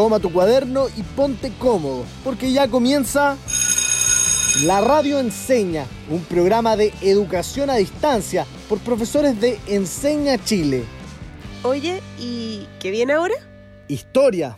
[0.00, 3.36] toma tu cuaderno y ponte cómodo, porque ya comienza
[4.64, 10.84] La Radio Enseña, un programa de educación a distancia por profesores de Enseña Chile.
[11.64, 13.34] Oye, ¿y qué viene ahora?
[13.88, 14.56] Historia.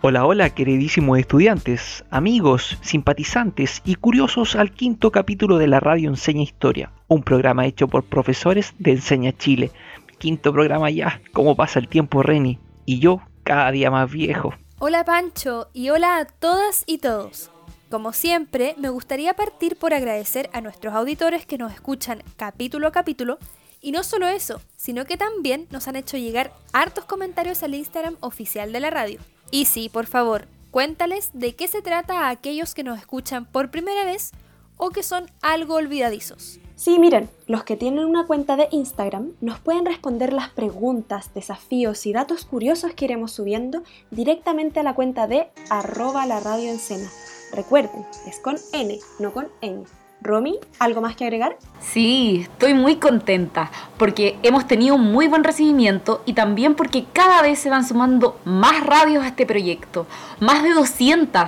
[0.00, 6.40] Hola, hola, queridísimos estudiantes, amigos, simpatizantes y curiosos al quinto capítulo de la Radio Enseña
[6.40, 9.72] Historia, un programa hecho por profesores de Enseña Chile.
[10.16, 14.52] Quinto programa ya, cómo pasa el tiempo, Reni, y yo cada día más viejo.
[14.78, 17.50] Hola Pancho y hola a todas y todos.
[17.90, 22.92] Como siempre, me gustaría partir por agradecer a nuestros auditores que nos escuchan capítulo a
[22.92, 23.38] capítulo
[23.80, 28.16] y no solo eso, sino que también nos han hecho llegar hartos comentarios al Instagram
[28.20, 29.18] oficial de la radio.
[29.50, 33.70] Y sí, por favor, cuéntales de qué se trata a aquellos que nos escuchan por
[33.70, 34.32] primera vez
[34.76, 36.60] o que son algo olvidadizos.
[36.78, 42.06] Sí, miren, los que tienen una cuenta de Instagram nos pueden responder las preguntas, desafíos
[42.06, 43.82] y datos curiosos que iremos subiendo
[44.12, 46.72] directamente a la cuenta de arroba la radio
[47.52, 49.86] Recuerden, es con N, no con N.
[50.20, 51.58] Romy, ¿algo más que agregar?
[51.80, 57.42] Sí, estoy muy contenta porque hemos tenido un muy buen recibimiento y también porque cada
[57.42, 60.06] vez se van sumando más radios a este proyecto.
[60.38, 61.42] Más de 200.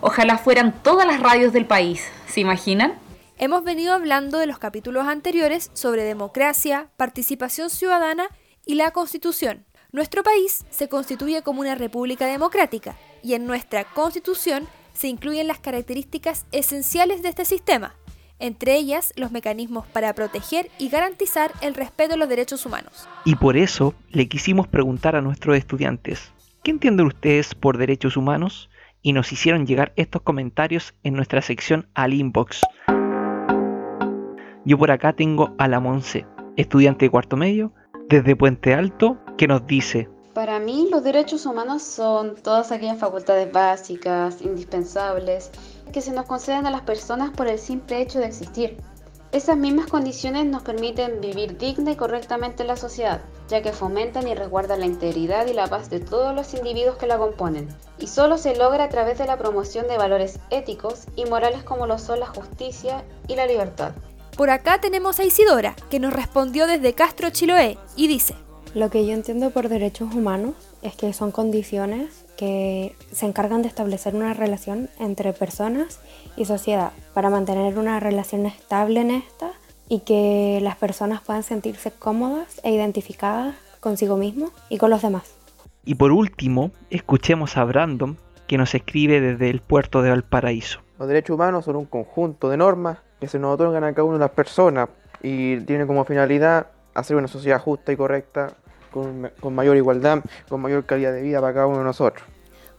[0.00, 2.04] Ojalá fueran todas las radios del país.
[2.28, 3.04] ¿Se imaginan?
[3.38, 8.28] Hemos venido hablando de los capítulos anteriores sobre democracia, participación ciudadana
[8.64, 9.66] y la Constitución.
[9.92, 15.58] Nuestro país se constituye como una república democrática y en nuestra Constitución se incluyen las
[15.58, 17.94] características esenciales de este sistema,
[18.38, 23.06] entre ellas los mecanismos para proteger y garantizar el respeto a los derechos humanos.
[23.26, 26.32] Y por eso le quisimos preguntar a nuestros estudiantes,
[26.64, 28.70] ¿qué entienden ustedes por derechos humanos?
[29.02, 32.62] Y nos hicieron llegar estos comentarios en nuestra sección al inbox.
[34.66, 37.70] Yo por acá tengo a la Monse, estudiante de cuarto medio,
[38.08, 43.52] desde Puente Alto, que nos dice, para mí los derechos humanos son todas aquellas facultades
[43.52, 45.52] básicas, indispensables,
[45.92, 48.76] que se nos conceden a las personas por el simple hecho de existir.
[49.30, 54.26] Esas mismas condiciones nos permiten vivir digna y correctamente en la sociedad, ya que fomentan
[54.26, 57.68] y resguardan la integridad y la paz de todos los individuos que la componen.
[58.00, 61.86] Y solo se logra a través de la promoción de valores éticos y morales como
[61.86, 63.92] lo son la justicia y la libertad.
[64.36, 68.34] Por acá tenemos a Isidora, que nos respondió desde Castro Chiloé, y dice,
[68.74, 73.68] lo que yo entiendo por derechos humanos es que son condiciones que se encargan de
[73.68, 76.00] establecer una relación entre personas
[76.36, 79.52] y sociedad para mantener una relación estable en esta
[79.88, 85.34] y que las personas puedan sentirse cómodas e identificadas consigo mismo y con los demás.
[85.86, 90.80] Y por último, escuchemos a Brandon que nos escribe desde el puerto de Valparaíso.
[90.98, 94.14] Los derechos humanos son un conjunto de normas que se nos otorgan a cada una
[94.14, 94.88] de las personas
[95.22, 98.54] y tienen como finalidad hacer una sociedad justa y correcta
[98.90, 102.26] con, mayor igualdad, con mayor calidad de vida para cada uno de nosotros.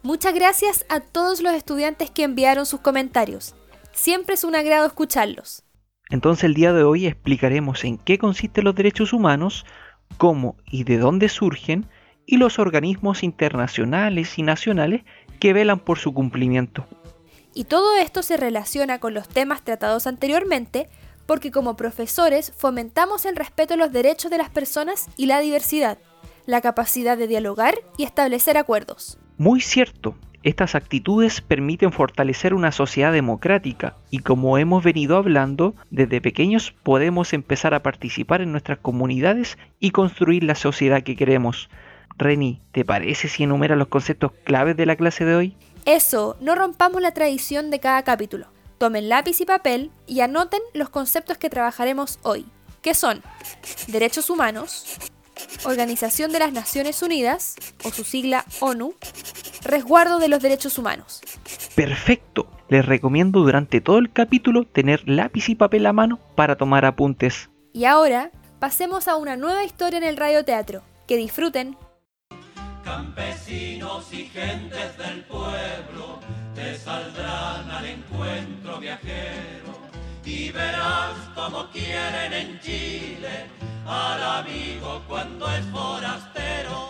[0.02, 3.54] Muchas gracias a todos los estudiantes que enviaron sus comentarios.
[3.92, 5.62] Siempre es un agrado escucharlos.
[6.10, 9.66] Entonces el día de hoy explicaremos en qué consisten los derechos humanos,
[10.16, 11.86] cómo y de dónde surgen
[12.26, 15.02] y los organismos internacionales y nacionales
[15.40, 16.86] que velan por su cumplimiento.
[17.54, 20.88] Y todo esto se relaciona con los temas tratados anteriormente,
[21.26, 25.98] porque como profesores fomentamos el respeto a los derechos de las personas y la diversidad,
[26.46, 29.18] la capacidad de dialogar y establecer acuerdos.
[29.36, 36.20] Muy cierto, estas actitudes permiten fortalecer una sociedad democrática y como hemos venido hablando, desde
[36.20, 41.68] pequeños podemos empezar a participar en nuestras comunidades y construir la sociedad que queremos.
[42.16, 45.56] Reni, ¿te parece si enumera los conceptos claves de la clase de hoy?
[45.88, 48.48] Eso, no rompamos la tradición de cada capítulo.
[48.76, 52.44] Tomen lápiz y papel y anoten los conceptos que trabajaremos hoy,
[52.82, 53.22] que son
[53.86, 54.98] derechos humanos,
[55.64, 58.92] Organización de las Naciones Unidas, o su sigla ONU,
[59.62, 61.22] resguardo de los derechos humanos.
[61.74, 62.50] Perfecto.
[62.68, 67.48] Les recomiendo durante todo el capítulo tener lápiz y papel a mano para tomar apuntes.
[67.72, 70.82] Y ahora, pasemos a una nueva historia en el radioteatro.
[71.06, 71.78] Que disfruten.
[72.88, 76.20] Campesinos y gentes del pueblo
[76.54, 79.76] te saldrán al encuentro viajero
[80.24, 83.44] y verás como quieren en Chile
[83.86, 86.88] al amigo cuando es forastero.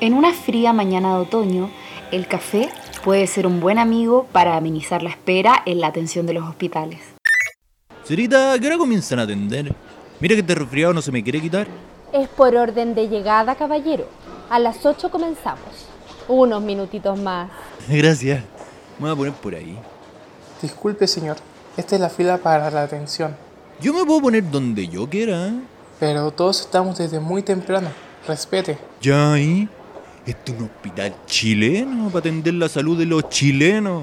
[0.00, 1.68] En una fría mañana de otoño,
[2.12, 2.68] el café
[3.02, 7.00] puede ser un buen amigo para amenizar la espera en la atención de los hospitales.
[8.04, 9.74] Señorita, ¿qué hora comienzan a atender?
[10.20, 11.66] Mira que este resfriado no se me quiere quitar.
[12.12, 14.06] Es por orden de llegada, caballero.
[14.50, 15.86] A las 8 comenzamos.
[16.26, 17.48] Unos minutitos más.
[17.88, 18.42] Gracias.
[18.98, 19.78] Me voy a poner por ahí.
[20.60, 21.36] Disculpe, señor.
[21.76, 23.36] Esta es la fila para la atención.
[23.80, 25.52] Yo me puedo poner donde yo quiera.
[26.00, 27.90] Pero todos estamos desde muy temprano.
[28.26, 28.76] Respete.
[29.00, 29.68] Ya, ¿y?
[30.26, 34.02] Este es un hospital chileno para atender la salud de los chilenos.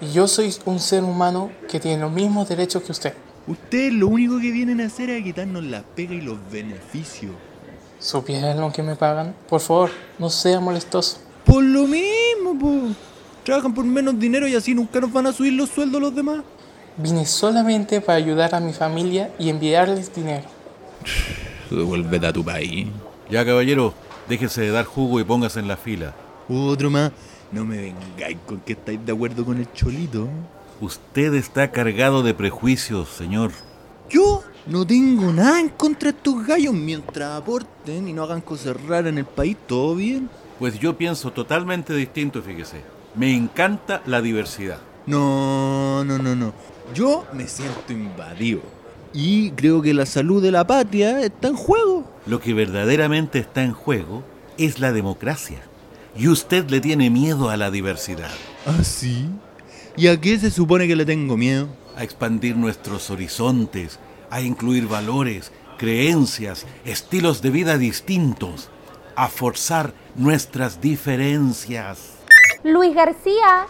[0.00, 3.14] Y yo soy un ser humano que tiene los mismos derechos que usted.
[3.46, 7.30] Ustedes lo único que vienen a hacer es a quitarnos la pega y los beneficios.
[8.04, 9.34] ¿Supieran lo que me pagan?
[9.48, 11.16] Por favor, no sea molestoso.
[11.46, 12.94] Por lo mismo, po.
[13.44, 16.42] Trabajan por menos dinero y así nunca nos van a subir los sueldos los demás.
[16.98, 20.44] Vine solamente para ayudar a mi familia y enviarles dinero.
[21.70, 22.88] Vuelve a tu país.
[23.30, 23.94] Ya, caballero,
[24.28, 26.14] déjese de dar jugo y póngase en la fila.
[26.46, 27.10] Otro más.
[27.52, 30.28] No me vengáis con que estáis de acuerdo con el cholito.
[30.82, 33.52] Usted está cargado de prejuicios, señor.
[34.10, 38.76] Yo no tengo nada en contra de estos gallos mientras aporten y no hagan cosas
[38.86, 40.28] raras en el país, todo bien.
[40.58, 42.82] Pues yo pienso totalmente distinto, fíjese.
[43.14, 44.78] Me encanta la diversidad.
[45.06, 46.52] No, no, no, no.
[46.94, 48.60] Yo me siento invadido.
[49.12, 52.04] Y creo que la salud de la patria está en juego.
[52.26, 54.24] Lo que verdaderamente está en juego
[54.58, 55.62] es la democracia.
[56.16, 58.30] Y usted le tiene miedo a la diversidad.
[58.66, 59.28] ¿Ah, sí?
[59.96, 61.68] ¿Y a qué se supone que le tengo miedo?
[61.96, 63.98] A expandir nuestros horizontes,
[64.30, 68.70] a incluir valores, creencias, estilos de vida distintos,
[69.16, 72.14] a forzar nuestras diferencias.
[72.64, 73.66] Luis García.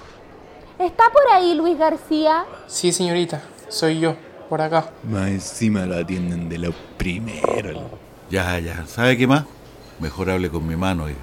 [0.79, 2.45] ¿Está por ahí Luis García?
[2.67, 4.17] Sí, señorita, soy yo,
[4.49, 4.91] por acá.
[5.03, 7.75] Más encima lo atienden de la primera.
[8.31, 8.87] Ya, ya.
[8.87, 9.45] ¿Sabe qué más?
[10.01, 11.05] Mejor hable con mi mano.
[11.05, 11.19] oiga.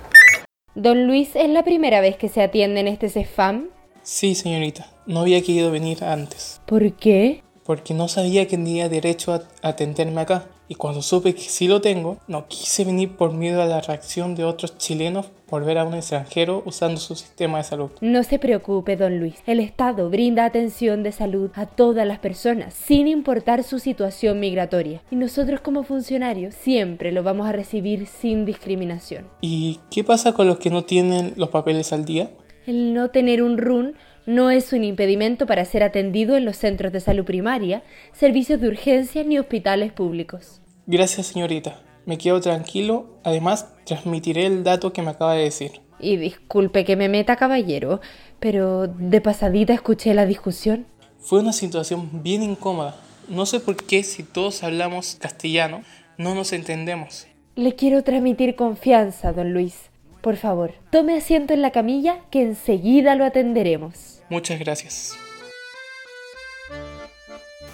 [0.76, 3.68] Don Luis, ¿es la primera vez que se atiende en este CEFAM?
[4.04, 6.62] Sí, señorita, no había querido venir antes.
[6.66, 7.44] ¿Por qué?
[7.64, 10.46] Porque no sabía que tenía derecho a atenderme acá.
[10.68, 14.36] Y cuando supe que sí lo tengo, no quise venir por miedo a la reacción
[14.36, 17.92] de otros chilenos por ver a un extranjero usando su sistema de salud.
[18.00, 19.36] No se preocupe, don Luis.
[19.46, 25.02] El Estado brinda atención de salud a todas las personas, sin importar su situación migratoria.
[25.12, 29.28] Y nosotros como funcionarios siempre lo vamos a recibir sin discriminación.
[29.42, 32.32] ¿Y qué pasa con los que no tienen los papeles al día?
[32.66, 33.96] El no tener un RUN
[34.26, 37.84] no es un impedimento para ser atendido en los centros de salud primaria,
[38.14, 40.62] servicios de urgencia ni hospitales públicos.
[40.88, 41.82] Gracias, señorita.
[42.06, 43.20] Me quedo tranquilo.
[43.24, 45.72] Además, transmitiré el dato que me acaba de decir.
[46.00, 48.02] Y disculpe que me meta, caballero,
[48.40, 50.88] pero de pasadita escuché la discusión.
[51.20, 52.96] Fue una situación bien incómoda.
[53.28, 55.84] No sé por qué si todos hablamos castellano,
[56.18, 57.28] no nos entendemos.
[57.56, 59.91] Le quiero transmitir confianza, don Luis.
[60.22, 64.22] Por favor, tome asiento en la camilla que enseguida lo atenderemos.
[64.30, 65.18] Muchas gracias.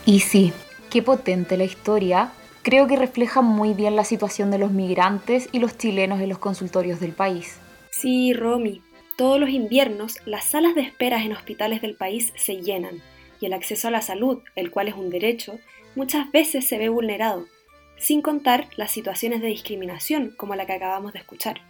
[0.06, 0.54] Y sí,
[0.90, 2.32] qué potente la historia.
[2.64, 6.38] Creo que refleja muy bien la situación de los migrantes y los chilenos en los
[6.38, 7.60] consultorios del país.
[7.92, 8.82] Sí, Romy.
[9.18, 13.02] Todos los inviernos, las salas de esperas en hospitales del país se llenan
[13.42, 15.60] y el acceso a la salud, el cual es un derecho,
[15.96, 17.46] muchas veces se ve vulnerado,
[17.98, 21.62] sin contar las situaciones de discriminación como la que acabamos de escuchar.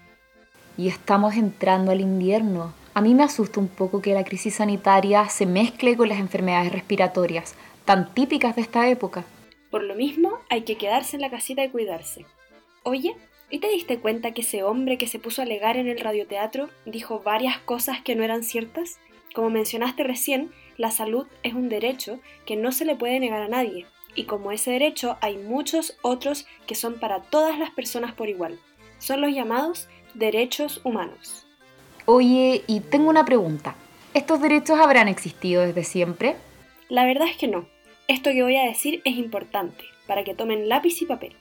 [0.77, 2.73] Y estamos entrando al invierno.
[2.93, 6.71] A mí me asusta un poco que la crisis sanitaria se mezcle con las enfermedades
[6.71, 9.25] respiratorias, tan típicas de esta época.
[9.71, 12.25] Por lo mismo, hay que quedarse en la casita y cuidarse.
[12.83, 13.15] Oye,
[13.49, 16.69] ¿y te diste cuenta que ese hombre que se puso a alegar en el radioteatro
[16.85, 18.99] dijo varias cosas que no eran ciertas?
[19.33, 23.47] Como mencionaste recién, la salud es un derecho que no se le puede negar a
[23.47, 23.85] nadie,
[24.15, 28.59] y como ese derecho hay muchos otros que son para todas las personas por igual.
[28.99, 31.45] Son los llamados derechos humanos.
[32.05, 33.75] Oye, y tengo una pregunta.
[34.13, 36.35] ¿Estos derechos habrán existido desde siempre?
[36.89, 37.67] La verdad es que no.
[38.07, 41.35] Esto que voy a decir es importante, para que tomen lápiz y papel.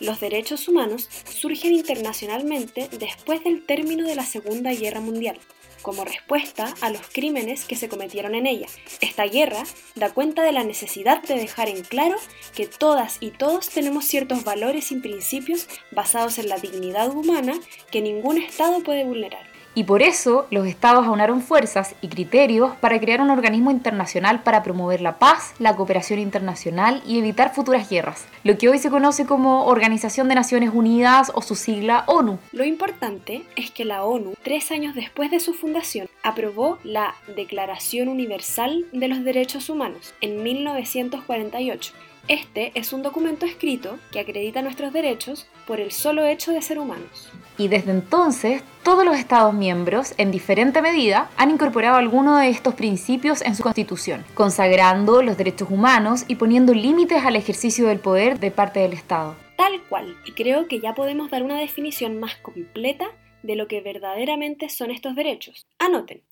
[0.00, 5.38] Los derechos humanos surgen internacionalmente después del término de la Segunda Guerra Mundial,
[5.82, 8.66] como respuesta a los crímenes que se cometieron en ella.
[9.00, 12.16] Esta guerra da cuenta de la necesidad de dejar en claro
[12.54, 17.54] que todas y todos tenemos ciertos valores y principios basados en la dignidad humana
[17.90, 19.49] que ningún Estado puede vulnerar.
[19.74, 24.62] Y por eso los estados aunaron fuerzas y criterios para crear un organismo internacional para
[24.62, 29.26] promover la paz, la cooperación internacional y evitar futuras guerras, lo que hoy se conoce
[29.26, 32.38] como Organización de Naciones Unidas o su sigla ONU.
[32.52, 38.08] Lo importante es que la ONU, tres años después de su fundación, aprobó la Declaración
[38.08, 41.92] Universal de los Derechos Humanos en 1948.
[42.30, 46.78] Este es un documento escrito que acredita nuestros derechos por el solo hecho de ser
[46.78, 47.28] humanos.
[47.58, 52.74] Y desde entonces, todos los Estados miembros, en diferente medida, han incorporado alguno de estos
[52.74, 58.38] principios en su constitución, consagrando los derechos humanos y poniendo límites al ejercicio del poder
[58.38, 59.34] de parte del Estado.
[59.56, 63.08] Tal cual, y creo que ya podemos dar una definición más completa
[63.42, 65.66] de lo que verdaderamente son estos derechos.
[65.80, 66.22] Anoten,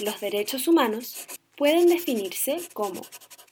[0.00, 3.02] los derechos humanos pueden definirse como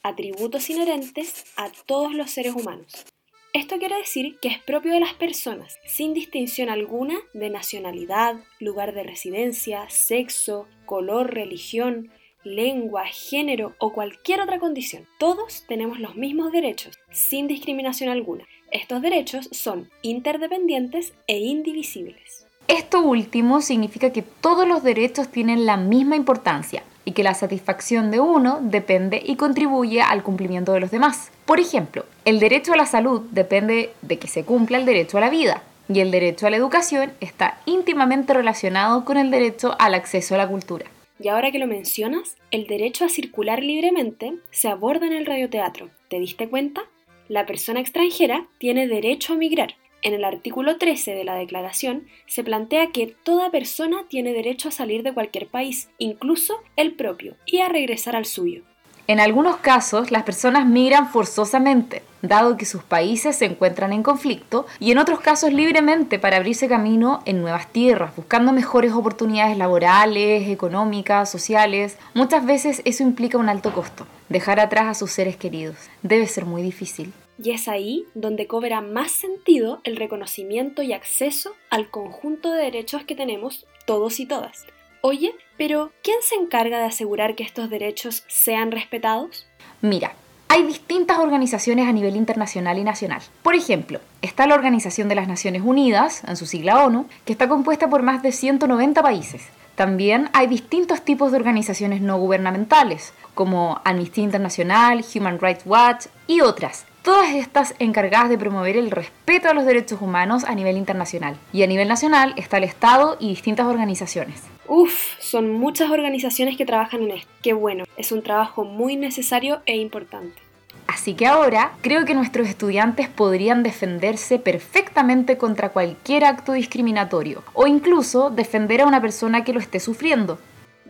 [0.02, 3.06] atributos inherentes a todos los seres humanos,
[3.54, 8.94] Esto quiere decir que es propio de las personas, sin distinción alguna de nacionalidad, lugar
[8.94, 12.10] de residencia, sexo, color, religión,
[12.42, 15.06] lengua, género o cualquier otra condición.
[15.20, 18.44] Todos tenemos los mismos derechos, sin discriminación alguna.
[18.72, 22.48] Estos derechos son interdependientes e indivisibles.
[22.66, 28.10] Esto último significa que todos los derechos tienen la misma importancia y que la satisfacción
[28.10, 31.30] de uno depende y contribuye al cumplimiento de los demás.
[31.44, 35.20] Por ejemplo, el derecho a la salud depende de que se cumpla el derecho a
[35.20, 39.94] la vida y el derecho a la educación está íntimamente relacionado con el derecho al
[39.94, 40.86] acceso a la cultura.
[41.20, 45.90] Y ahora que lo mencionas, el derecho a circular libremente se aborda en el radioteatro.
[46.08, 46.82] ¿Te diste cuenta?
[47.28, 49.74] La persona extranjera tiene derecho a migrar.
[50.04, 54.70] En el artículo 13 de la Declaración se plantea que toda persona tiene derecho a
[54.70, 58.64] salir de cualquier país, incluso el propio, y a regresar al suyo.
[59.06, 64.66] En algunos casos, las personas migran forzosamente, dado que sus países se encuentran en conflicto,
[64.78, 70.50] y en otros casos libremente para abrirse camino en nuevas tierras, buscando mejores oportunidades laborales,
[70.50, 71.96] económicas, sociales.
[72.12, 75.76] Muchas veces eso implica un alto costo, dejar atrás a sus seres queridos.
[76.02, 77.14] Debe ser muy difícil.
[77.42, 83.04] Y es ahí donde cobra más sentido el reconocimiento y acceso al conjunto de derechos
[83.04, 84.66] que tenemos todos y todas.
[85.00, 89.46] Oye, pero ¿quién se encarga de asegurar que estos derechos sean respetados?
[89.82, 90.14] Mira,
[90.48, 93.20] hay distintas organizaciones a nivel internacional y nacional.
[93.42, 97.48] Por ejemplo, está la Organización de las Naciones Unidas, en su sigla ONU, que está
[97.48, 99.42] compuesta por más de 190 países.
[99.74, 106.40] También hay distintos tipos de organizaciones no gubernamentales, como Amnistía Internacional, Human Rights Watch y
[106.40, 111.36] otras, todas estas encargadas de promover el respeto a los derechos humanos a nivel internacional.
[111.52, 114.42] Y a nivel nacional está el Estado y distintas organizaciones.
[114.66, 117.30] Uf, son muchas organizaciones que trabajan en esto.
[117.42, 120.42] Qué bueno, es un trabajo muy necesario e importante.
[120.86, 127.66] Así que ahora creo que nuestros estudiantes podrían defenderse perfectamente contra cualquier acto discriminatorio o
[127.66, 130.38] incluso defender a una persona que lo esté sufriendo.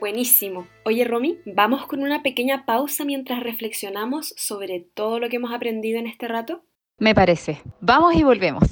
[0.04, 0.66] Buenísimo.
[0.84, 5.98] Oye, Romy, vamos con una pequeña pausa mientras reflexionamos sobre todo lo que hemos aprendido
[5.98, 6.62] en este rato.
[6.98, 7.62] Me parece.
[7.80, 8.64] Vamos y volvemos.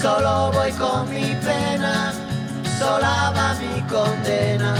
[0.00, 2.12] Solo voy con mi pena,
[2.78, 4.76] sola va mi condena.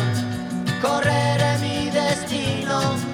[0.80, 3.13] Correré mi destino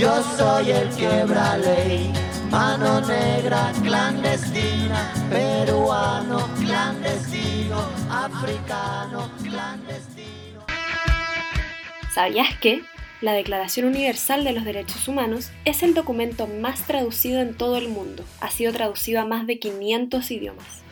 [0.00, 2.10] yo soy el quiebra ley,
[2.50, 10.64] mano negra clandestina, peruano clandestino, africano clandestino.
[12.14, 12.82] ¿Sabías que?
[13.20, 17.90] La Declaración Universal de los Derechos Humanos es el documento más traducido en todo el
[17.90, 18.24] mundo.
[18.40, 20.82] Ha sido traducido a más de 500 idiomas.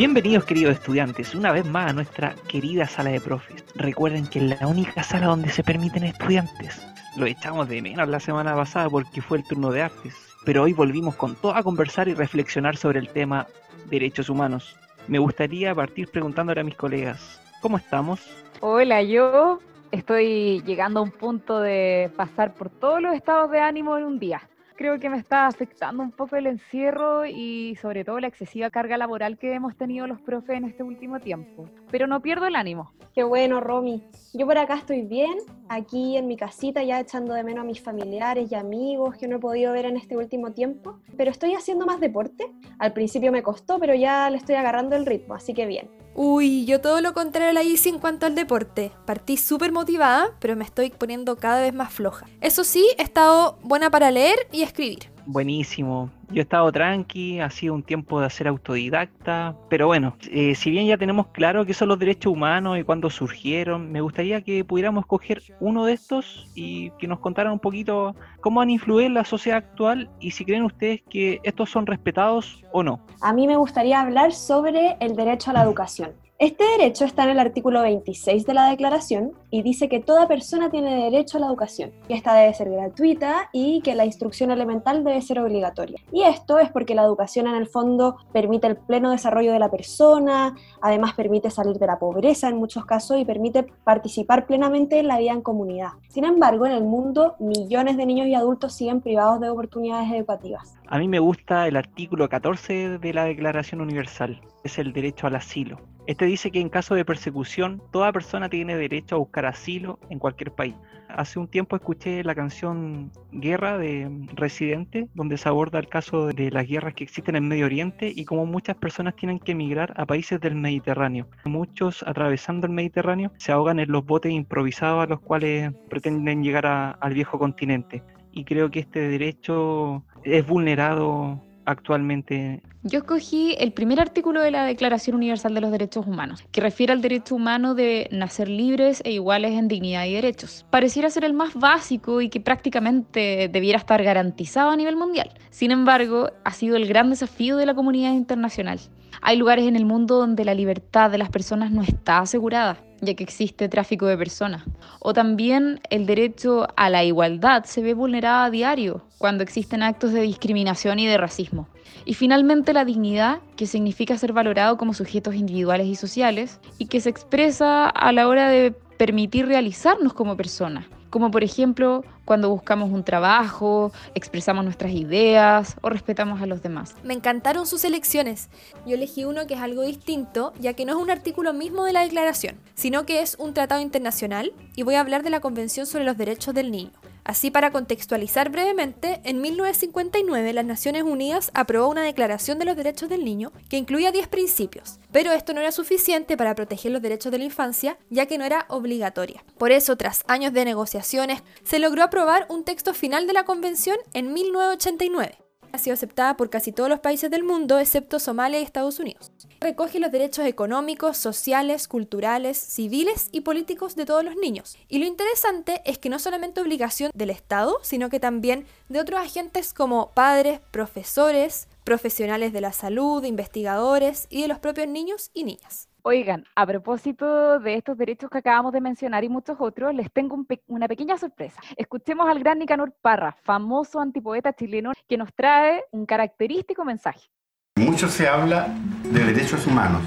[0.00, 3.62] Bienvenidos queridos estudiantes, una vez más a nuestra querida sala de profes.
[3.74, 6.80] Recuerden que es la única sala donde se permiten estudiantes.
[7.18, 10.14] Lo echamos de menos la semana pasada porque fue el turno de artes,
[10.46, 13.46] pero hoy volvimos con todo a conversar y reflexionar sobre el tema
[13.90, 14.74] derechos humanos.
[15.06, 18.20] Me gustaría partir preguntándole a mis colegas, ¿cómo estamos?
[18.60, 23.98] Hola, yo estoy llegando a un punto de pasar por todos los estados de ánimo
[23.98, 24.40] en un día
[24.80, 28.96] creo que me está afectando un poco el encierro y sobre todo la excesiva carga
[28.96, 31.68] laboral que hemos tenido los profes en este último tiempo.
[31.90, 32.90] Pero no pierdo el ánimo.
[33.14, 34.02] Qué bueno, Romy.
[34.32, 35.36] Yo por acá estoy bien,
[35.70, 39.36] aquí en mi casita ya echando de menos a mis familiares y amigos que no
[39.36, 42.52] he podido ver en este último tiempo, pero estoy haciendo más deporte.
[42.78, 45.88] Al principio me costó, pero ya le estoy agarrando el ritmo, así que bien.
[46.16, 48.90] Uy, yo todo lo contrario la Isi en cuanto al deporte.
[49.06, 52.26] Partí súper motivada, pero me estoy poniendo cada vez más floja.
[52.40, 55.12] Eso sí, he estado buena para leer y escribir.
[55.26, 56.10] Buenísimo.
[56.28, 60.70] Yo he estado tranqui, ha sido un tiempo de hacer autodidacta, pero bueno, eh, si
[60.70, 64.64] bien ya tenemos claro qué son los derechos humanos y cuándo surgieron, me gustaría que
[64.64, 69.14] pudiéramos coger uno de estos y que nos contaran un poquito cómo han influido en
[69.14, 73.00] la sociedad actual y si creen ustedes que estos son respetados o no.
[73.20, 76.12] A mí me gustaría hablar sobre el derecho a la educación.
[76.40, 80.70] Este derecho está en el artículo 26 de la Declaración y dice que toda persona
[80.70, 85.04] tiene derecho a la educación, que esta debe ser gratuita y que la instrucción elemental
[85.04, 86.00] debe ser obligatoria.
[86.10, 89.70] Y esto es porque la educación en el fondo permite el pleno desarrollo de la
[89.70, 95.08] persona, además permite salir de la pobreza en muchos casos y permite participar plenamente en
[95.08, 95.90] la vida en comunidad.
[96.08, 100.74] Sin embargo, en el mundo millones de niños y adultos siguen privados de oportunidades educativas.
[100.86, 105.36] A mí me gusta el artículo 14 de la Declaración Universal, es el derecho al
[105.36, 105.78] asilo.
[106.10, 110.18] Este dice que en caso de persecución, toda persona tiene derecho a buscar asilo en
[110.18, 110.74] cualquier país.
[111.08, 116.50] Hace un tiempo escuché la canción Guerra de Residente, donde se aborda el caso de
[116.50, 120.04] las guerras que existen en Medio Oriente y cómo muchas personas tienen que emigrar a
[120.04, 121.28] países del Mediterráneo.
[121.44, 126.66] Muchos atravesando el Mediterráneo se ahogan en los botes improvisados a los cuales pretenden llegar
[126.66, 128.02] al viejo continente.
[128.32, 131.40] Y creo que este derecho es vulnerado
[131.70, 132.62] actualmente?
[132.82, 136.92] Yo escogí el primer artículo de la Declaración Universal de los Derechos Humanos, que refiere
[136.92, 140.66] al derecho humano de nacer libres e iguales en dignidad y derechos.
[140.70, 145.30] Pareciera ser el más básico y que prácticamente debiera estar garantizado a nivel mundial.
[145.50, 148.80] Sin embargo, ha sido el gran desafío de la comunidad internacional.
[149.22, 153.14] Hay lugares en el mundo donde la libertad de las personas no está asegurada, ya
[153.14, 154.62] que existe tráfico de personas.
[155.00, 160.12] O también el derecho a la igualdad se ve vulnerado a diario cuando existen actos
[160.12, 161.68] de discriminación y de racismo.
[162.04, 167.00] Y finalmente la dignidad, que significa ser valorado como sujetos individuales y sociales, y que
[167.00, 172.90] se expresa a la hora de permitir realizarnos como personas como por ejemplo cuando buscamos
[172.90, 176.94] un trabajo, expresamos nuestras ideas o respetamos a los demás.
[177.02, 178.48] Me encantaron sus elecciones.
[178.86, 181.92] Yo elegí uno que es algo distinto, ya que no es un artículo mismo de
[181.92, 185.86] la declaración, sino que es un tratado internacional y voy a hablar de la Convención
[185.86, 186.92] sobre los Derechos del Niño.
[187.24, 193.08] Así, para contextualizar brevemente, en 1959 las Naciones Unidas aprobó una Declaración de los Derechos
[193.08, 197.32] del Niño que incluía 10 principios, pero esto no era suficiente para proteger los derechos
[197.32, 199.44] de la infancia, ya que no era obligatoria.
[199.58, 203.96] Por eso, tras años de negociaciones, se logró aprobar un texto final de la Convención
[204.14, 208.62] en 1989 ha sido aceptada por casi todos los países del mundo, excepto Somalia y
[208.62, 209.32] Estados Unidos.
[209.60, 214.78] Recoge los derechos económicos, sociales, culturales, civiles y políticos de todos los niños.
[214.88, 219.20] Y lo interesante es que no solamente obligación del Estado, sino que también de otros
[219.20, 225.44] agentes como padres, profesores, profesionales de la salud, investigadores y de los propios niños y
[225.44, 225.89] niñas.
[226.02, 230.46] Oigan, a propósito de estos derechos que acabamos de mencionar y muchos otros, les tengo
[230.66, 231.60] una pequeña sorpresa.
[231.76, 237.28] Escuchemos al gran Nicanor Parra, famoso antipoeta chileno, que nos trae un característico mensaje.
[237.76, 238.68] Mucho se habla
[239.12, 240.02] de derechos humanos.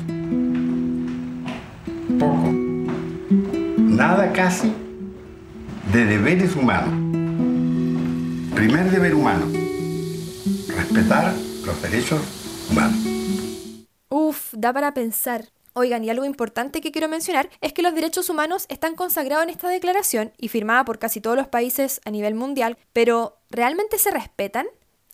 [2.20, 2.52] Poco.
[3.78, 4.74] Nada casi
[5.92, 6.94] de deberes humanos.
[8.56, 9.46] Primer deber humano.
[10.76, 11.34] Respetar
[11.66, 12.98] los derechos humanos.
[14.10, 15.46] Uf, da para pensar.
[15.76, 19.50] Oigan, y algo importante que quiero mencionar es que los derechos humanos están consagrados en
[19.50, 24.12] esta declaración y firmada por casi todos los países a nivel mundial, pero ¿realmente se
[24.12, 24.68] respetan?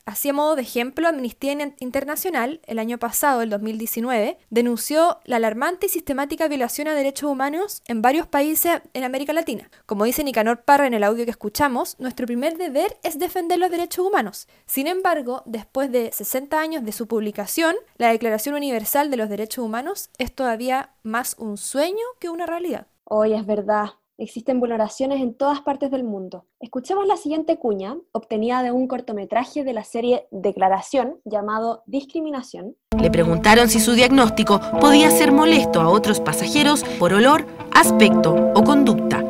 [0.09, 5.85] Así a modo de ejemplo, Amnistía Internacional, el año pasado, el 2019, denunció la alarmante
[5.85, 9.69] y sistemática violación a derechos humanos en varios países en América Latina.
[9.85, 13.69] Como dice Nicanor Parra en el audio que escuchamos, nuestro primer deber es defender los
[13.69, 14.47] derechos humanos.
[14.65, 19.63] Sin embargo, después de 60 años de su publicación, la Declaración Universal de los Derechos
[19.63, 22.87] Humanos es todavía más un sueño que una realidad.
[23.03, 23.91] Hoy es verdad.
[24.21, 26.43] Existen vulneraciones en todas partes del mundo.
[26.59, 32.75] Escuchemos la siguiente cuña, obtenida de un cortometraje de la serie Declaración llamado Discriminación.
[32.99, 38.61] Le preguntaron si su diagnóstico podía ser molesto a otros pasajeros por olor, aspecto o
[38.61, 39.23] conducta.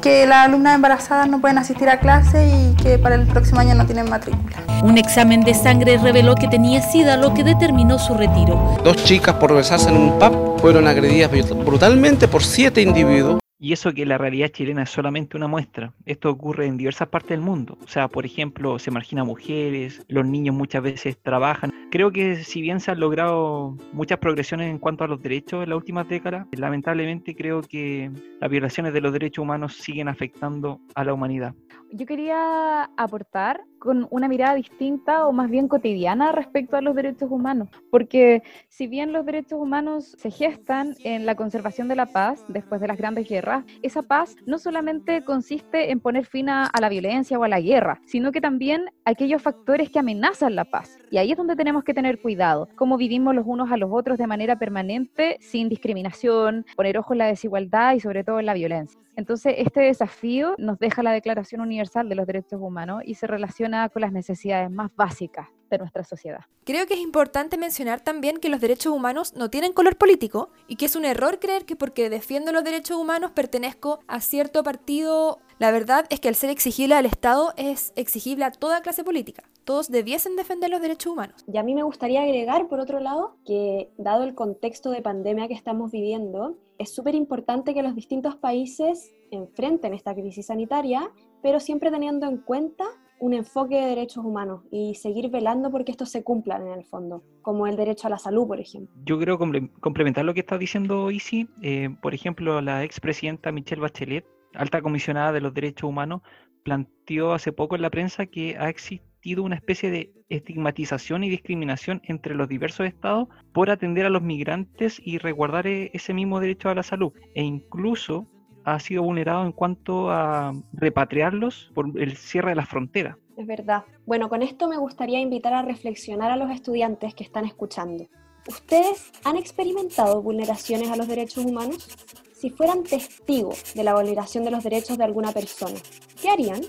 [0.00, 3.74] Que las alumnas embarazadas no pueden asistir a clase y que para el próximo año
[3.74, 4.62] no tienen matrícula.
[4.84, 8.76] Un examen de sangre reveló que tenía SIDA, lo que determinó su retiro.
[8.84, 11.32] Dos chicas por besarse en un pub fueron agredidas
[11.64, 15.92] brutalmente por siete individuos y eso que la realidad chilena es solamente una muestra.
[16.04, 17.78] Esto ocurre en diversas partes del mundo.
[17.82, 21.72] O sea, por ejemplo, se margina a mujeres, los niños muchas veces trabajan.
[21.90, 25.70] Creo que si bien se han logrado muchas progresiones en cuanto a los derechos en
[25.70, 31.04] las últimas décadas, lamentablemente creo que las violaciones de los derechos humanos siguen afectando a
[31.04, 31.54] la humanidad.
[31.92, 37.30] Yo quería aportar con una mirada distinta o más bien cotidiana respecto a los derechos
[37.30, 42.44] humanos, porque si bien los derechos humanos se gestan en la conservación de la paz
[42.48, 46.64] después de las grandes guerras, guerra, esa paz no solamente consiste en poner fin a,
[46.64, 50.64] a la violencia o a la guerra, sino que también aquellos factores que amenazan la
[50.64, 50.98] paz.
[51.10, 54.18] Y ahí es donde tenemos que tener cuidado, cómo vivimos los unos a los otros
[54.18, 58.54] de manera permanente, sin discriminación, poner ojo en la desigualdad y sobre todo en la
[58.54, 59.00] violencia.
[59.14, 63.88] Entonces, este desafío nos deja la Declaración Universal de los Derechos Humanos y se relaciona
[63.88, 66.40] con las necesidades más básicas de nuestra sociedad.
[66.64, 70.76] Creo que es importante mencionar también que los derechos humanos no tienen color político y
[70.76, 75.38] que es un error creer que porque defiendo los derechos humanos pertenezco a cierto partido.
[75.58, 79.44] La verdad es que al ser exigible al Estado es exigible a toda clase política.
[79.64, 81.44] Todos debiesen defender los derechos humanos.
[81.52, 85.48] Y a mí me gustaría agregar, por otro lado, que dado el contexto de pandemia
[85.48, 91.10] que estamos viviendo, es súper importante que los distintos países enfrenten esta crisis sanitaria,
[91.42, 92.84] pero siempre teniendo en cuenta
[93.18, 97.22] un enfoque de derechos humanos y seguir velando porque estos se cumplan en el fondo,
[97.42, 98.94] como el derecho a la salud, por ejemplo.
[99.04, 101.48] Yo creo comple- complementar lo que está diciendo Isi.
[101.62, 106.22] Eh, por ejemplo, la expresidenta Michelle Bachelet, alta comisionada de los derechos humanos,
[106.62, 112.00] planteó hace poco en la prensa que ha existido una especie de estigmatización y discriminación
[112.04, 116.68] entre los diversos estados por atender a los migrantes y resguardar e- ese mismo derecho
[116.68, 117.12] a la salud.
[117.34, 118.26] E incluso
[118.66, 123.16] ha sido vulnerado en cuanto a repatriarlos por el cierre de las fronteras.
[123.36, 123.84] Es verdad.
[124.04, 128.06] Bueno, con esto me gustaría invitar a reflexionar a los estudiantes que están escuchando.
[128.48, 131.88] ¿Ustedes han experimentado vulneraciones a los derechos humanos?
[132.32, 135.78] Si fueran testigos de la vulneración de los derechos de alguna persona,
[136.20, 136.62] ¿qué harían?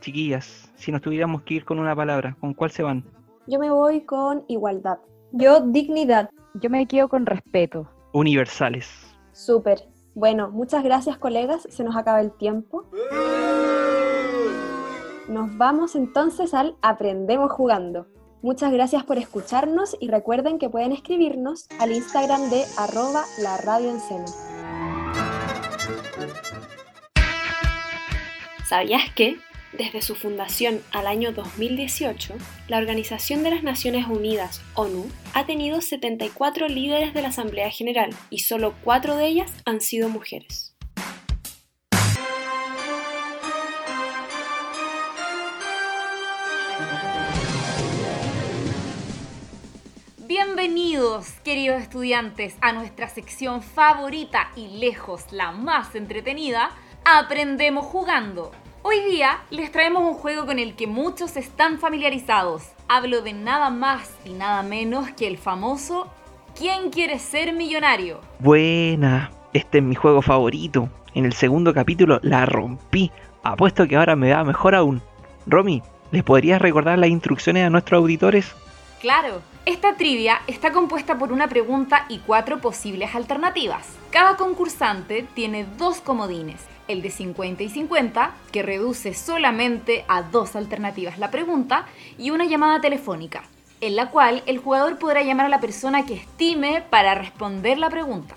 [0.00, 3.04] Chiquillas, si nos tuviéramos que ir con una palabra, ¿con cuál se van?
[3.46, 4.98] Yo me voy con igualdad.
[5.32, 6.30] Yo, dignidad.
[6.54, 7.86] Yo me quedo con respeto.
[8.12, 9.14] Universales.
[9.32, 9.92] Súper.
[10.14, 12.84] Bueno, muchas gracias colegas, se nos acaba el tiempo.
[15.28, 18.06] Nos vamos entonces al Aprendemos jugando.
[18.42, 23.90] Muchas gracias por escucharnos y recuerden que pueden escribirnos al Instagram de arroba la radio
[23.90, 24.26] en seno.
[28.66, 29.36] ¿Sabías que?
[29.72, 32.34] Desde su fundación al año 2018,
[32.68, 38.10] la Organización de las Naciones Unidas, ONU, ha tenido 74 líderes de la Asamblea General
[38.28, 40.74] y solo 4 de ellas han sido mujeres.
[50.18, 58.52] Bienvenidos, queridos estudiantes, a nuestra sección favorita y lejos la más entretenida, Aprendemos jugando.
[58.82, 62.62] Hoy día les traemos un juego con el que muchos están familiarizados.
[62.88, 66.10] Hablo de nada más y nada menos que el famoso
[66.56, 68.20] ¿Quién quiere ser millonario?
[68.38, 70.90] Buena, este es mi juego favorito.
[71.14, 73.10] En el segundo capítulo la rompí.
[73.42, 75.00] Apuesto que ahora me va mejor aún.
[75.46, 78.54] Romy, ¿les podrías recordar las instrucciones a nuestros auditores?
[79.00, 83.86] Claro, esta trivia está compuesta por una pregunta y cuatro posibles alternativas.
[84.10, 90.56] Cada concursante tiene dos comodines, el de 50 y 50, que reduce solamente a dos
[90.56, 91.86] alternativas la pregunta,
[92.18, 93.44] y una llamada telefónica,
[93.80, 97.88] en la cual el jugador podrá llamar a la persona que estime para responder la
[97.88, 98.34] pregunta.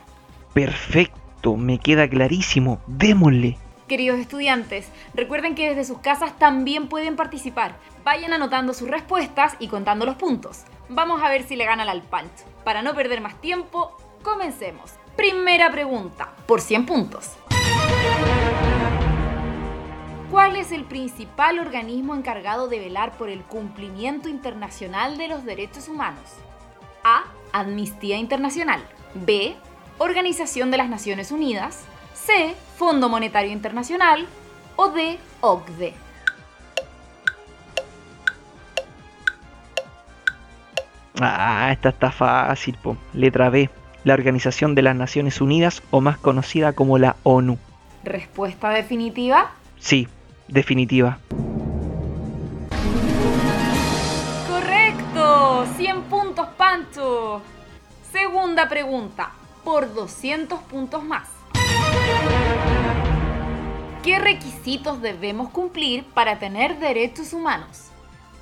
[0.53, 2.79] Perfecto, me queda clarísimo.
[2.85, 3.57] Démosle.
[3.87, 7.77] Queridos estudiantes, recuerden que desde sus casas también pueden participar.
[8.03, 10.65] Vayan anotando sus respuestas y contando los puntos.
[10.89, 12.45] Vamos a ver si le ganan al Pancho.
[12.63, 14.91] Para no perder más tiempo, comencemos.
[15.15, 17.31] Primera pregunta, por 100 puntos.
[20.29, 25.87] ¿Cuál es el principal organismo encargado de velar por el cumplimiento internacional de los derechos
[25.87, 26.33] humanos?
[27.03, 27.23] A.
[27.51, 28.83] Amnistía Internacional.
[29.13, 29.55] B.
[29.97, 31.83] Organización de las Naciones Unidas.
[32.13, 32.53] C.
[32.77, 34.27] Fondo Monetario Internacional.
[34.75, 35.17] O D.
[35.41, 36.04] OCDE.
[41.21, 42.97] Ah, esta está fácil, po.
[43.13, 43.69] Letra B.
[44.03, 47.57] La Organización de las Naciones Unidas o más conocida como la ONU.
[48.03, 49.51] Respuesta definitiva.
[49.79, 50.07] Sí,
[50.47, 51.17] definitiva.
[54.47, 55.65] Correcto.
[55.77, 57.41] 100 puntos, Pancho.
[58.11, 59.31] Segunda pregunta.
[59.63, 61.27] Por 200 puntos más.
[64.03, 67.89] ¿Qué requisitos debemos cumplir para tener derechos humanos?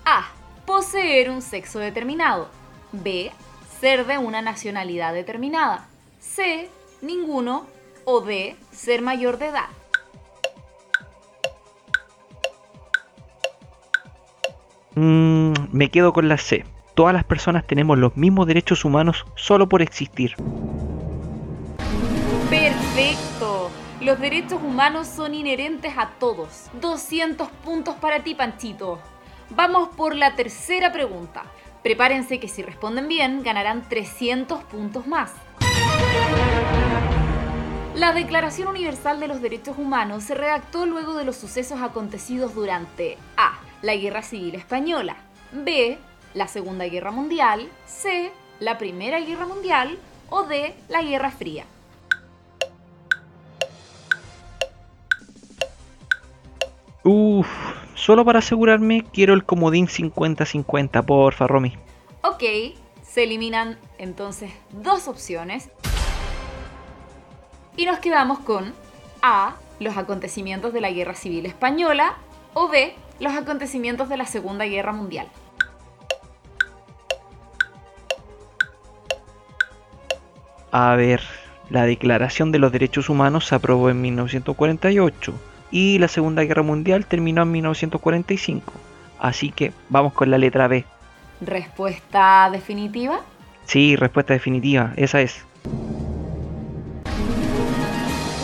[0.04, 0.28] A.
[0.66, 2.50] Poseer un sexo determinado.
[2.94, 3.32] B.
[3.80, 5.88] Ser de una nacionalidad determinada.
[6.20, 6.70] C.
[7.02, 7.66] Ninguno.
[8.06, 8.56] O D.
[8.72, 9.70] Ser mayor de edad.
[14.96, 16.66] Mm, me quedo con la C.
[16.94, 20.36] Todas las personas tenemos los mismos derechos humanos solo por existir.
[22.50, 23.72] Perfecto.
[24.00, 26.70] Los derechos humanos son inherentes a todos.
[26.80, 29.00] 200 puntos para ti, Panchito.
[29.50, 31.46] Vamos por la tercera pregunta.
[31.84, 35.34] Prepárense que si responden bien ganarán 300 puntos más.
[37.94, 43.18] La Declaración Universal de los Derechos Humanos se redactó luego de los sucesos acontecidos durante
[43.36, 43.60] A.
[43.82, 45.18] La Guerra Civil Española,
[45.52, 45.98] B.
[46.34, 48.32] La Segunda Guerra Mundial, C.
[48.60, 50.74] La Primera Guerra Mundial o D.
[50.88, 51.66] La Guerra Fría.
[57.04, 57.48] Uf,
[57.96, 61.74] solo para asegurarme quiero el comodín 50-50, porfa, Romy.
[62.24, 62.44] Ok,
[63.04, 65.70] se eliminan entonces dos opciones.
[67.76, 68.74] Y nos quedamos con
[69.22, 72.16] A, los acontecimientos de la Guerra Civil Española
[72.54, 75.28] o B, los acontecimientos de la Segunda Guerra Mundial.
[80.72, 81.22] A ver,
[81.70, 85.34] la Declaración de los Derechos Humanos se aprobó en 1948
[85.74, 88.72] y la Segunda Guerra Mundial terminó en 1945.
[89.20, 90.86] Así que vamos con la letra B.
[91.42, 93.22] ¿Respuesta definitiva?
[93.66, 95.44] Sí, respuesta definitiva, esa es.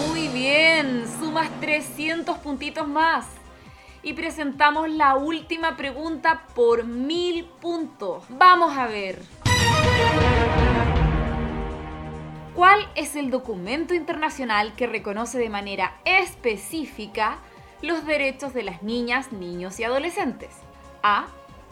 [0.08, 3.28] Muy bien, sumas 300 puntitos más.
[4.02, 8.24] Y presentamos la última pregunta por mil puntos.
[8.30, 9.20] Vamos a ver.
[12.60, 17.38] ¿Cuál es el documento internacional que reconoce de manera específica
[17.82, 20.50] los derechos de las niñas, niños y adolescentes?
[21.02, 21.28] A.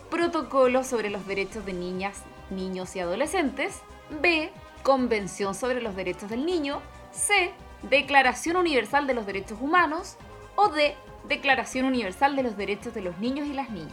[0.10, 3.82] Protocolo sobre los derechos de niñas, niños y adolescentes.
[4.22, 4.50] B.
[4.82, 6.82] Convención sobre los derechos del niño.
[7.12, 7.52] C.
[7.90, 10.16] Declaración Universal de los Derechos Humanos.
[10.56, 10.96] O D.
[11.28, 13.92] Declaración Universal de los Derechos de los Niños y las Niñas.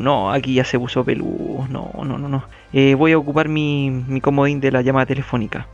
[0.00, 1.66] No, aquí ya se puso peludo.
[1.68, 2.44] No, no, no, no.
[2.72, 5.66] Eh, voy a ocupar mi, mi comodín de la llamada telefónica.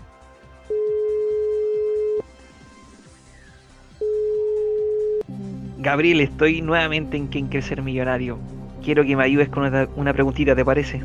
[5.78, 8.38] Gabriel, estoy nuevamente en Quien ser millonario.
[8.84, 11.00] Quiero que me ayudes con una, una preguntita, ¿te parece?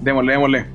[0.00, 0.66] Démosle, démosle.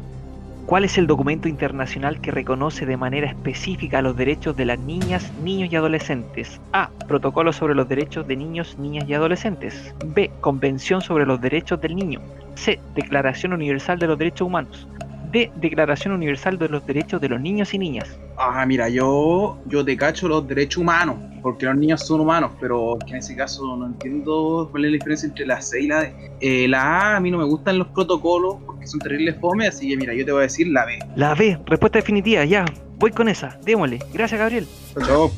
[0.65, 5.31] ¿Cuál es el documento internacional que reconoce de manera específica los derechos de las niñas,
[5.43, 6.61] niños y adolescentes?
[6.71, 6.89] A.
[7.07, 9.93] Protocolo sobre los derechos de niños, niñas y adolescentes.
[10.05, 10.31] B.
[10.39, 12.21] Convención sobre los derechos del niño.
[12.55, 12.79] C.
[12.95, 14.87] Declaración Universal de los Derechos Humanos.
[15.31, 15.51] D.
[15.55, 18.19] Declaración Universal de los Derechos de los Niños y Niñas.
[18.37, 22.97] Ah, mira, yo, yo te cacho los derechos humanos, porque los niños son humanos, pero
[23.07, 26.13] en ese caso no entiendo cuál es la diferencia entre la C y la D.
[26.41, 29.89] Eh, la A, a mí no me gustan los protocolos, porque son terribles fome, así
[29.89, 30.99] que mira, yo te voy a decir la B.
[31.15, 32.65] La B, respuesta definitiva, ya.
[32.97, 33.99] Voy con esa, démosle.
[34.13, 34.67] Gracias, Gabriel.
[35.05, 35.31] Chao.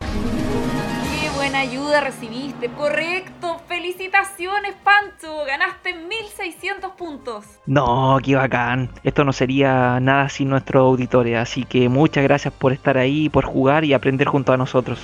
[0.00, 2.68] ¡Qué buena ayuda recibiste!
[2.68, 3.61] ¡Correcto!
[3.82, 5.44] ¡Felicitaciones, Pancho!
[5.44, 7.44] ¡Ganaste 1600 puntos!
[7.66, 8.90] No, qué bacán.
[9.02, 13.44] Esto no sería nada sin nuestros auditores, así que muchas gracias por estar ahí, por
[13.44, 15.00] jugar y aprender junto a nosotros.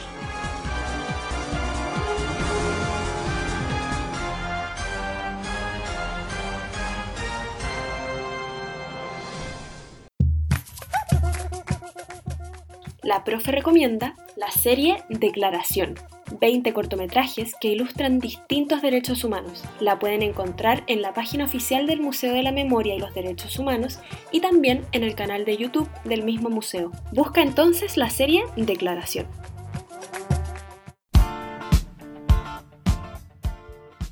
[13.02, 15.96] La profe recomienda la serie Declaración,
[16.40, 19.64] 20 cortometrajes que ilustran distintos derechos humanos.
[19.80, 23.58] La pueden encontrar en la página oficial del Museo de la Memoria y los Derechos
[23.58, 24.00] Humanos
[24.32, 26.92] y también en el canal de YouTube del mismo museo.
[27.12, 29.26] Busca entonces la serie Declaración.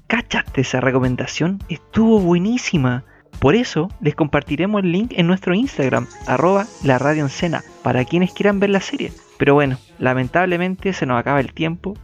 [0.07, 1.59] ¿Cachaste esa recomendación?
[1.68, 3.05] Estuvo buenísima.
[3.40, 8.05] Por eso les compartiremos el link en nuestro Instagram, arroba la radio en Sena, para
[8.05, 9.12] quienes quieran ver la serie.
[9.38, 11.94] Pero bueno, lamentablemente se nos acaba el tiempo.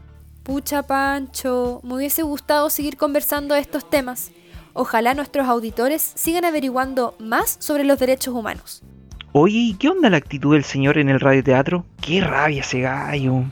[0.42, 4.32] Pucha Pancho, me hubiese gustado seguir conversando de estos temas.
[4.72, 8.82] Ojalá nuestros auditores sigan averiguando más sobre los derechos humanos.
[9.30, 11.86] Oye, ¿y qué onda la actitud del señor en el radioteatro?
[12.00, 13.44] ¡Qué rabia ese gallo!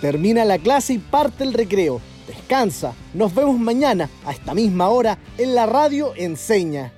[0.00, 2.00] Termina la clase y parte el recreo.
[2.26, 2.94] Descansa.
[3.14, 6.92] Nos vemos mañana a esta misma hora en la radio Enseña.